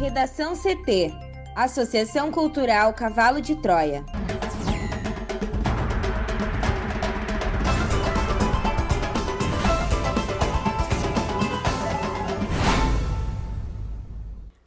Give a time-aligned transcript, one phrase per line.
[0.00, 1.12] Redação CT
[1.54, 4.02] Associação Cultural Cavalo de Troia.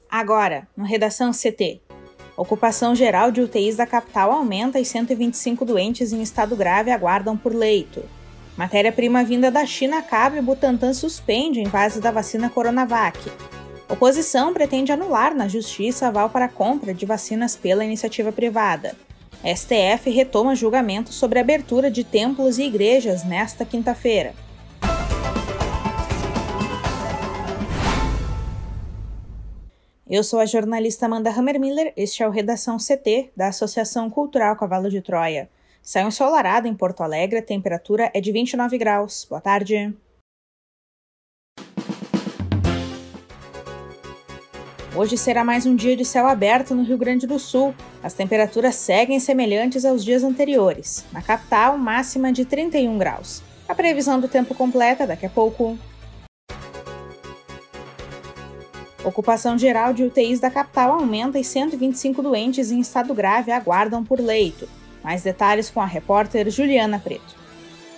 [0.07, 1.81] Agora, no Redação CT.
[2.37, 7.55] Ocupação geral de UTIs da capital aumenta e 125 doentes em estado grave aguardam por
[7.55, 8.03] leito.
[8.55, 13.17] Matéria-prima vinda da China acaba e Butantan suspende invase da vacina Coronavac.
[13.93, 18.95] Oposição pretende anular na justiça aval para compra de vacinas pela iniciativa privada.
[19.45, 24.33] STF retoma julgamento sobre a abertura de templos e igrejas nesta quinta-feira.
[30.09, 34.89] Eu sou a jornalista Amanda Hammermiller, este é o Redação CT da Associação Cultural Cavalo
[34.89, 35.47] de Troia.
[35.83, 39.27] Sai ensolarado em Porto Alegre, a temperatura é de 29 graus.
[39.29, 39.95] Boa tarde.
[44.95, 47.73] Hoje será mais um dia de céu aberto no Rio Grande do Sul.
[48.03, 51.03] As temperaturas seguem semelhantes aos dias anteriores.
[51.11, 53.41] Na capital, máxima de 31 graus.
[53.67, 55.79] A previsão do tempo completa daqui a pouco.
[59.03, 64.19] Ocupação geral de UTIs da capital aumenta e 125 doentes em estado grave aguardam por
[64.19, 64.69] leito.
[65.03, 67.42] Mais detalhes com a repórter Juliana Preto.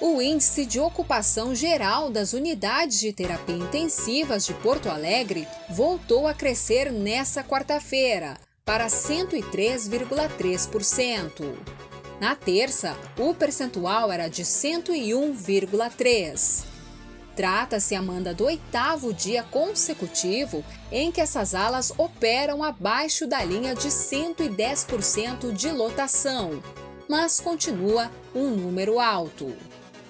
[0.02, 6.34] O índice de ocupação geral das unidades de terapia intensivas de Porto Alegre voltou a
[6.34, 11.56] crescer nesta quarta-feira, para 103,3%.
[12.20, 16.66] Na terça, o percentual era de 101,3%.
[17.36, 23.90] Trata-se, Amanda, do oitavo dia consecutivo em que essas alas operam abaixo da linha de
[23.90, 26.64] 110% de lotação,
[27.10, 29.54] mas continua um número alto.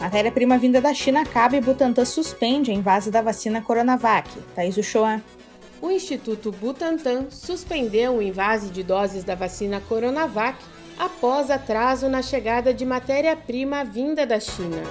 [0.00, 4.30] Matéria-prima vinda da China acaba e Butantan suspende a invase da vacina Coronavac.
[4.54, 5.22] Thaís Uchoa
[5.80, 10.58] o Instituto Butantan suspendeu o invase de doses da vacina Coronavac
[10.98, 14.82] após atraso na chegada de matéria-prima vinda da China.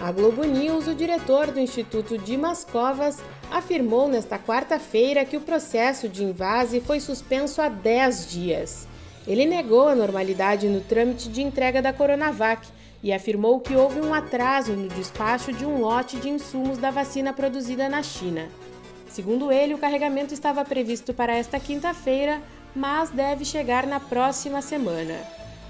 [0.00, 3.18] A Globo News, o diretor do Instituto Dimas Covas,
[3.50, 8.88] afirmou nesta quarta-feira que o processo de invase foi suspenso há 10 dias.
[9.26, 12.66] Ele negou a normalidade no trâmite de entrega da Coronavac
[13.02, 17.32] e afirmou que houve um atraso no despacho de um lote de insumos da vacina
[17.32, 18.48] produzida na China.
[19.08, 22.42] Segundo ele, o carregamento estava previsto para esta quinta-feira,
[22.74, 25.18] mas deve chegar na próxima semana.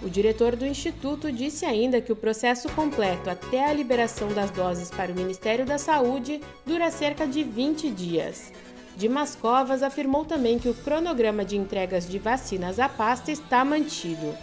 [0.03, 4.91] O diretor do Instituto disse ainda que o processo completo até a liberação das doses
[4.91, 8.53] para o Ministério da Saúde dura cerca de 20 dias.
[8.97, 14.35] Dimas Covas afirmou também que o cronograma de entregas de vacinas à pasta está mantido.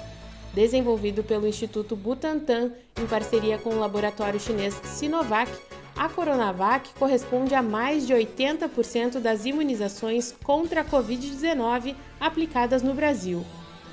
[0.54, 5.52] Desenvolvido pelo Instituto Butantan, em parceria com o laboratório chinês Sinovac,
[5.96, 13.46] a Coronavac corresponde a mais de 80% das imunizações contra a Covid-19 aplicadas no Brasil.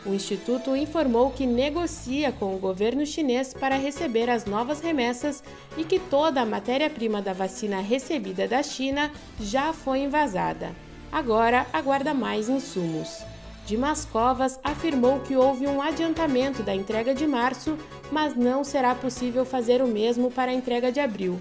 [0.04, 5.42] O Instituto informou que negocia com o governo chinês para receber as novas remessas
[5.76, 10.74] e que toda a matéria-prima da vacina recebida da China já foi invasada.
[11.12, 13.18] Agora aguarda mais insumos.
[13.66, 17.76] Dimas Covas afirmou que houve um adiantamento da entrega de março,
[18.10, 21.38] mas não será possível fazer o mesmo para a entrega de abril.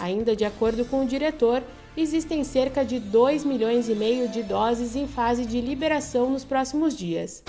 [0.00, 1.62] Ainda de acordo com o diretor,
[1.96, 6.96] existem cerca de 2 milhões e meio de doses em fase de liberação nos próximos
[6.96, 7.42] dias.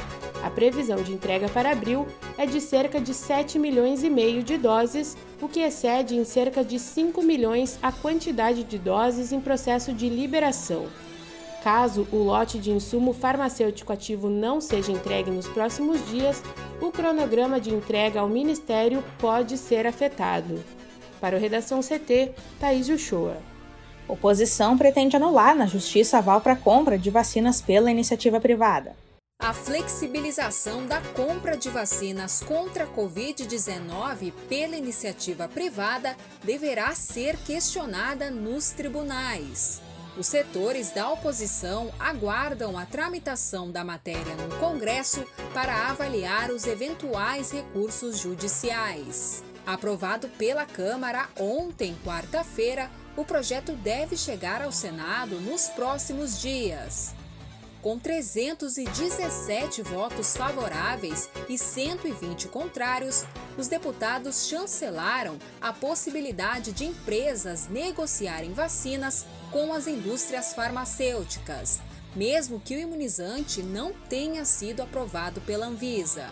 [0.43, 2.07] A previsão de entrega para abril
[2.37, 6.63] é de cerca de 7 milhões e meio de doses, o que excede em cerca
[6.63, 10.87] de 5 milhões a quantidade de doses em processo de liberação.
[11.63, 16.41] Caso o lote de insumo farmacêutico ativo não seja entregue nos próximos dias,
[16.81, 20.78] o cronograma de entrega ao Ministério pode ser afetado.
[21.19, 23.37] Para o Redação CT, Thaís Uchoa.
[24.07, 28.95] Oposição pretende anular na Justiça aval para compra de vacinas pela iniciativa privada.
[29.41, 38.29] A flexibilização da compra de vacinas contra a Covid-19 pela iniciativa privada deverá ser questionada
[38.29, 39.81] nos tribunais.
[40.17, 45.23] Os setores da oposição aguardam a tramitação da matéria no Congresso
[45.53, 49.41] para avaliar os eventuais recursos judiciais.
[49.69, 57.13] Aprovado pela Câmara ontem, quarta-feira, o projeto deve chegar ao Senado nos próximos dias.
[57.79, 63.23] Com 317 votos favoráveis e 120 contrários,
[63.59, 71.79] os deputados chancelaram a possibilidade de empresas negociarem vacinas com as indústrias farmacêuticas,
[72.15, 76.27] mesmo que o imunizante não tenha sido aprovado pela Anvisa.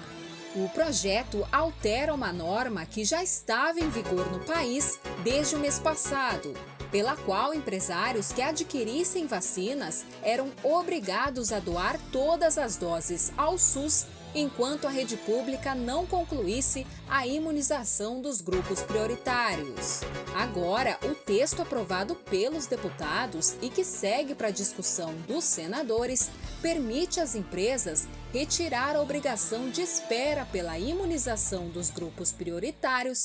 [0.57, 5.77] O projeto altera uma norma que já estava em vigor no país desde o mês
[5.77, 6.51] passado,
[6.89, 14.07] pela qual empresários que adquirissem vacinas eram obrigados a doar todas as doses ao SUS
[14.33, 20.01] enquanto a rede pública não concluísse a imunização dos grupos prioritários.
[20.36, 26.30] Agora, o texto aprovado pelos deputados e que segue para discussão dos senadores
[26.62, 33.24] permite às empresas retirar a obrigação de espera pela imunização dos grupos prioritários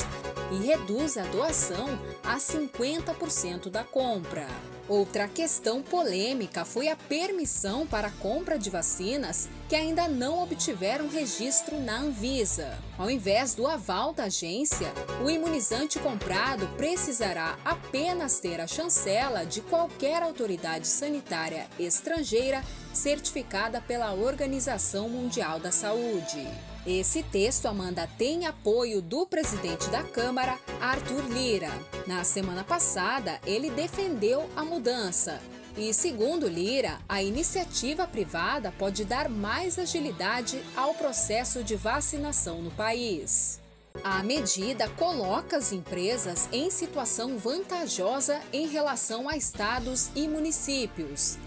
[0.52, 4.46] e reduz a doação a 50% da compra.
[4.88, 11.08] Outra questão polêmica foi a permissão para a compra de vacinas que ainda não obtiveram
[11.08, 12.78] registro na Anvisa.
[12.98, 14.92] Ao invés do aval da agência,
[15.24, 22.62] o imunizante comprado precisará apenas ter a chancela de qualquer autoridade sanitária estrangeira
[22.92, 26.46] certificada pela Organização Mundial da Saúde.
[26.86, 31.70] Esse texto, Amanda, tem apoio do presidente da Câmara, Arthur Lira.
[32.06, 35.40] Na semana passada, ele defendeu a mudança.
[35.76, 42.70] E, segundo Lira, a iniciativa privada pode dar mais agilidade ao processo de vacinação no
[42.72, 43.60] país.
[44.02, 51.38] A medida coloca as empresas em situação vantajosa em relação a estados e municípios.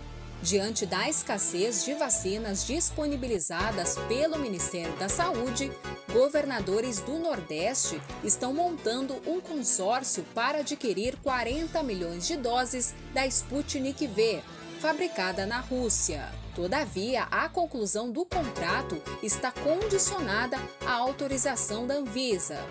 [0.45, 5.71] Diante da escassez de vacinas disponibilizadas pelo Ministério da Saúde,
[6.13, 14.05] governadores do Nordeste estão montando um consórcio para adquirir 40 milhões de doses da Sputnik
[14.05, 14.39] V,
[14.79, 16.31] fabricada na Rússia.
[16.53, 22.63] Todavia, a conclusão do contrato está condicionada à autorização da Anvisa.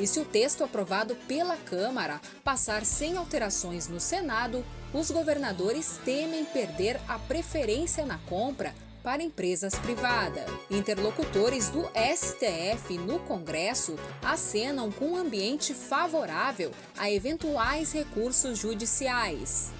[0.00, 6.44] E se o texto aprovado pela Câmara passar sem alterações no Senado, os governadores temem
[6.44, 10.46] perder a preferência na compra para empresas privadas.
[10.70, 11.82] Interlocutores do
[12.16, 19.72] STF no Congresso acenam com um ambiente favorável a eventuais recursos judiciais.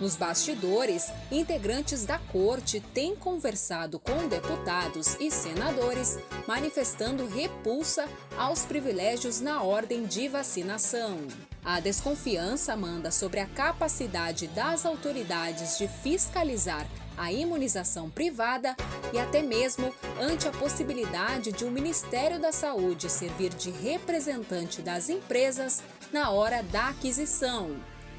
[0.00, 8.06] Nos bastidores, integrantes da corte têm conversado com deputados e senadores, manifestando repulsa
[8.36, 11.18] aos privilégios na ordem de vacinação.
[11.66, 16.86] A desconfiança manda sobre a capacidade das autoridades de fiscalizar
[17.18, 18.76] a imunização privada
[19.12, 25.08] e até mesmo ante a possibilidade de o Ministério da Saúde servir de representante das
[25.08, 25.82] empresas
[26.12, 27.76] na hora da aquisição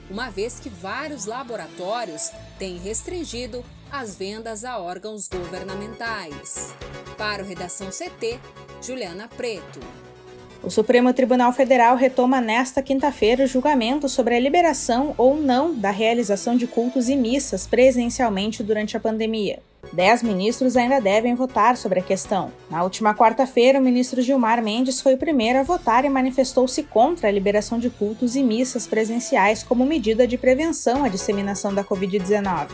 [0.10, 6.74] uma vez que vários laboratórios têm restringido as vendas a órgãos governamentais.
[7.18, 8.40] Para o Redação CT,
[8.82, 10.07] Juliana Preto.
[10.64, 15.92] O Supremo Tribunal Federal retoma nesta quinta-feira o julgamento sobre a liberação ou não da
[15.92, 19.60] realização de cultos e missas presencialmente durante a pandemia.
[19.94, 22.52] Dez ministros ainda devem votar sobre a questão.
[22.70, 27.30] Na última quarta-feira, o ministro Gilmar Mendes foi o primeiro a votar e manifestou-se contra
[27.30, 32.68] a liberação de cultos e missas presenciais como medida de prevenção à disseminação da Covid-19.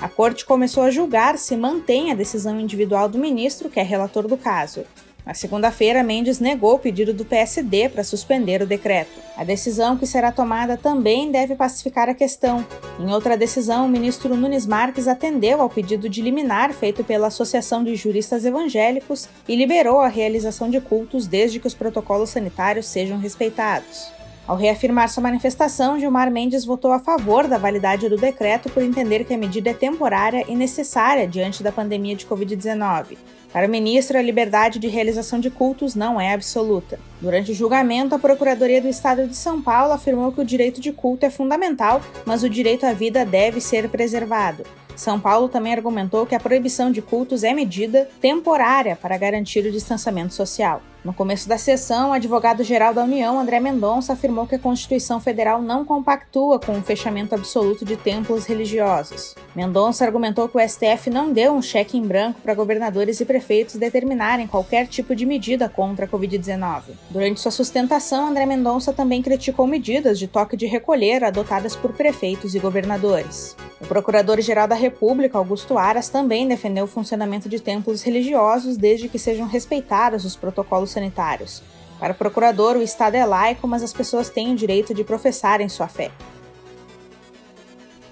[0.00, 4.26] A corte começou a julgar se mantém a decisão individual do ministro, que é relator
[4.26, 4.84] do caso.
[5.26, 9.10] Na segunda-feira, Mendes negou o pedido do PSD para suspender o decreto.
[9.36, 12.64] A decisão que será tomada também deve pacificar a questão.
[13.00, 17.82] Em outra decisão, o ministro Nunes Marques atendeu ao pedido de liminar feito pela Associação
[17.82, 23.18] de Juristas Evangélicos e liberou a realização de cultos desde que os protocolos sanitários sejam
[23.18, 24.15] respeitados.
[24.46, 29.24] Ao reafirmar sua manifestação, Gilmar Mendes votou a favor da validade do decreto por entender
[29.24, 33.16] que a medida é temporária e necessária diante da pandemia de Covid-19.
[33.52, 37.00] Para o ministro, a liberdade de realização de cultos não é absoluta.
[37.20, 40.92] Durante o julgamento, a Procuradoria do Estado de São Paulo afirmou que o direito de
[40.92, 44.62] culto é fundamental, mas o direito à vida deve ser preservado.
[44.94, 49.72] São Paulo também argumentou que a proibição de cultos é medida temporária para garantir o
[49.72, 50.80] distanciamento social.
[51.06, 55.62] No começo da sessão, o advogado-geral da União, André Mendonça, afirmou que a Constituição Federal
[55.62, 59.36] não compactua com o fechamento absoluto de templos religiosos.
[59.54, 63.76] Mendonça argumentou que o STF não deu um cheque em branco para governadores e prefeitos
[63.76, 66.82] determinarem qualquer tipo de medida contra a Covid-19.
[67.08, 72.56] Durante sua sustentação, André Mendonça também criticou medidas de toque de recolher adotadas por prefeitos
[72.56, 73.54] e governadores.
[73.78, 79.18] O Procurador-Geral da República, Augusto Aras, também defendeu o funcionamento de templos religiosos desde que
[79.18, 81.62] sejam respeitados os protocolos sanitários.
[82.00, 85.68] Para o procurador, o Estado é laico, mas as pessoas têm o direito de professarem
[85.68, 86.10] sua fé.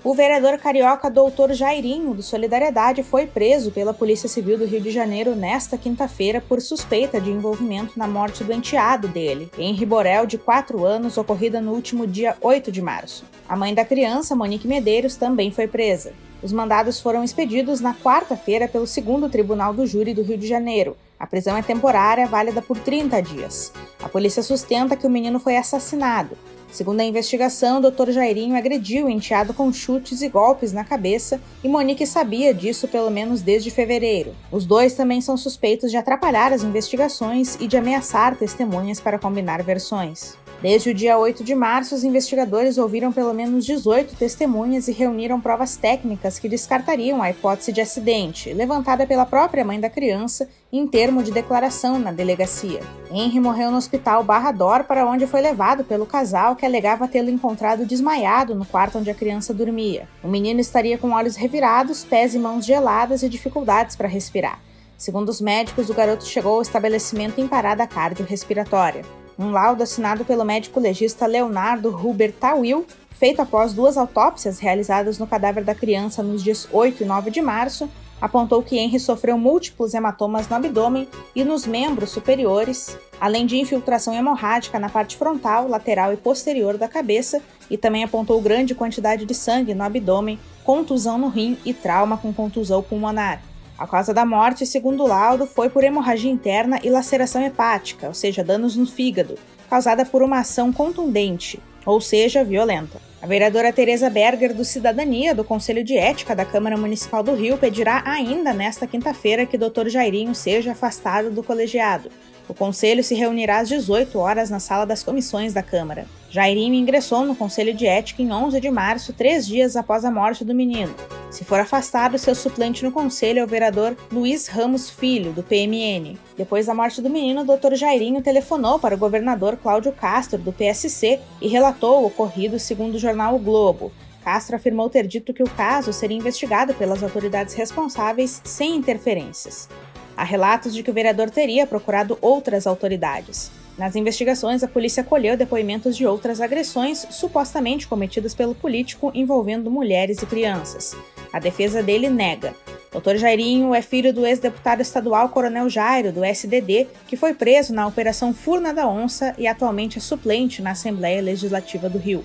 [0.03, 4.91] O vereador carioca Doutor Jairinho, do Solidariedade, foi preso pela Polícia Civil do Rio de
[4.91, 10.37] Janeiro nesta quinta-feira por suspeita de envolvimento na morte do enteado dele, Henri Borel, de
[10.37, 13.25] 4 anos, ocorrida no último dia 8 de março.
[13.49, 16.13] A mãe da criança, Monique Medeiros, também foi presa.
[16.43, 20.95] Os mandados foram expedidos na quarta-feira pelo segundo Tribunal do Júri do Rio de Janeiro.
[21.25, 23.73] A prisão é temporária, válida por 30 dias.
[24.03, 26.37] A polícia sustenta que o menino foi assassinado.
[26.71, 28.11] Segundo a investigação, o Dr.
[28.11, 33.11] Jairinho agrediu o enteado com chutes e golpes na cabeça e Monique sabia disso pelo
[33.11, 34.35] menos desde fevereiro.
[34.53, 39.63] Os dois também são suspeitos de atrapalhar as investigações e de ameaçar testemunhas para combinar
[39.63, 40.37] versões.
[40.65, 45.39] Desde o dia 8 de março, os investigadores ouviram pelo menos 18 testemunhas e reuniram
[45.39, 50.87] provas técnicas que descartariam a hipótese de acidente, levantada pela própria mãe da criança em
[50.87, 52.81] termo de declaração na delegacia.
[53.11, 57.29] Henry morreu no hospital Barra Dor, para onde foi levado pelo casal que alegava tê-lo
[57.29, 60.09] encontrado desmaiado no quarto onde a criança dormia.
[60.23, 64.63] O menino estaria com olhos revirados, pés e mãos geladas e dificuldades para respirar.
[64.97, 69.05] Segundo os médicos, o garoto chegou ao estabelecimento em parada cardiorrespiratória.
[69.39, 75.27] Um laudo assinado pelo médico legista Leonardo Huber Tawil, feito após duas autópsias realizadas no
[75.27, 79.93] cadáver da criança nos dias 8 e 9 de março, apontou que Henry sofreu múltiplos
[79.93, 86.13] hematomas no abdômen e nos membros superiores, além de infiltração hemorrágica na parte frontal, lateral
[86.13, 91.29] e posterior da cabeça, e também apontou grande quantidade de sangue no abdômen, contusão no
[91.29, 93.43] rim e trauma com contusão pulmonar.
[93.77, 98.15] A causa da morte, segundo o laudo, foi por hemorragia interna e laceração hepática, ou
[98.15, 99.37] seja, danos no fígado,
[99.69, 103.01] causada por uma ação contundente, ou seja, violenta.
[103.21, 107.59] A vereadora Tereza Berger, do Cidadania, do Conselho de Ética da Câmara Municipal do Rio,
[107.59, 109.89] pedirá ainda nesta quinta-feira que Dr.
[109.89, 112.11] Jairinho seja afastado do colegiado,
[112.49, 116.07] o Conselho se reunirá às 18 horas na sala das comissões da Câmara.
[116.31, 120.45] Jairinho ingressou no Conselho de Ética em 11 de março, três dias após a morte
[120.45, 120.95] do menino.
[121.31, 126.19] Se for afastado, seu suplente no Conselho é o vereador Luiz Ramos Filho, do PMN.
[126.37, 127.75] Depois da morte do menino, o Dr.
[127.75, 132.99] Jairinho telefonou para o governador Cláudio Castro, do PSC, e relatou o ocorrido segundo o
[132.99, 133.93] jornal O Globo.
[134.25, 139.69] Castro afirmou ter dito que o caso seria investigado pelas autoridades responsáveis sem interferências.
[140.17, 143.51] Há relatos de que o vereador teria procurado outras autoridades.
[143.77, 150.23] Nas investigações, a polícia colheu depoimentos de outras agressões supostamente cometidas pelo político envolvendo mulheres
[150.23, 150.97] e crianças.
[151.33, 152.55] A defesa dele nega.
[152.93, 153.17] Dr.
[153.17, 158.33] Jairinho é filho do ex-deputado estadual Coronel Jairo, do SDD, que foi preso na Operação
[158.33, 162.25] Furna da Onça e atualmente é suplente na Assembleia Legislativa do Rio.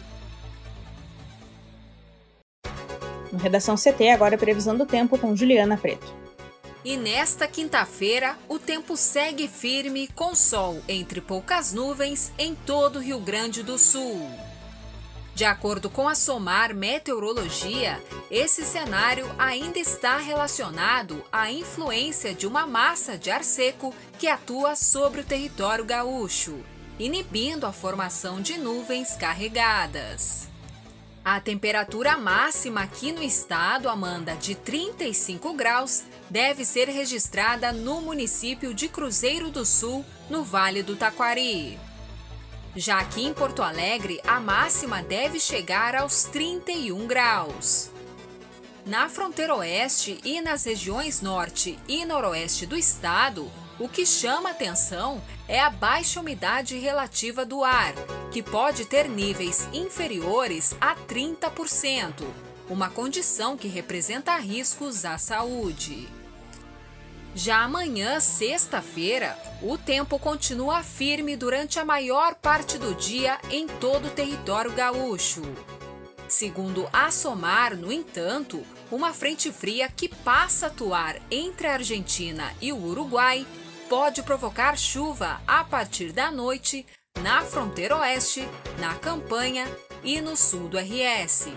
[3.31, 6.28] No Redação CT, agora previsão do tempo com Juliana Preto.
[6.83, 13.01] E nesta quinta-feira, o tempo segue firme com sol entre poucas nuvens em todo o
[13.01, 14.29] Rio Grande do Sul.
[15.36, 22.65] De acordo com a SOMAR Meteorologia, esse cenário ainda está relacionado à influência de uma
[22.65, 26.59] massa de ar seco que atua sobre o território gaúcho,
[26.98, 30.48] inibindo a formação de nuvens carregadas.
[31.23, 38.73] A temperatura máxima aqui no estado, Amanda, de 35 graus, deve ser registrada no município
[38.73, 41.77] de Cruzeiro do Sul, no Vale do Taquari.
[42.75, 47.91] Já aqui em Porto Alegre, a máxima deve chegar aos 31 graus.
[48.85, 55.21] Na fronteira oeste e nas regiões norte e noroeste do estado, o que chama atenção
[55.48, 57.93] é a baixa umidade relativa do ar,
[58.29, 62.25] que pode ter níveis inferiores a 30%,
[62.69, 66.09] uma condição que representa riscos à saúde.
[67.33, 74.07] Já amanhã, sexta-feira, o tempo continua firme durante a maior parte do dia em todo
[74.07, 75.43] o território gaúcho.
[76.27, 82.53] Segundo a SOMAR, no entanto, uma frente fria que passa a atuar entre a Argentina
[82.62, 83.45] e o Uruguai
[83.89, 86.86] pode provocar chuva a partir da noite
[87.24, 88.48] na fronteira oeste,
[88.79, 89.65] na campanha
[90.03, 91.50] e no sul do RS.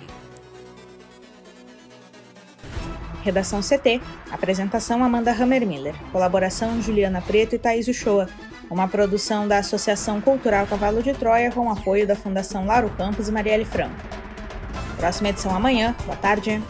[3.23, 4.01] Redação CT.
[4.33, 5.95] Apresentação Amanda Hammermiller.
[6.11, 8.29] Colaboração Juliana Preto e Thaís Uchoa.
[8.69, 13.33] Uma produção da Associação Cultural Cavalo de Troia com apoio da Fundação Laro Campos e
[13.33, 13.95] Marielle Franco.
[14.97, 15.95] Próxima edição amanhã.
[16.07, 16.61] Boa tarde.